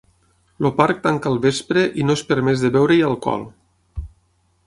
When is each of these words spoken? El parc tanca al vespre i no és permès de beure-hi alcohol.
El 0.67 0.71
parc 0.79 1.01
tanca 1.03 1.29
al 1.31 1.37
vespre 1.43 1.83
i 2.03 2.07
no 2.09 2.17
és 2.21 2.25
permès 2.33 2.65
de 2.65 2.73
beure-hi 2.79 3.05
alcohol. 3.13 3.47